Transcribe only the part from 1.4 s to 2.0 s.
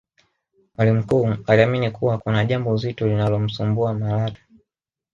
aliamini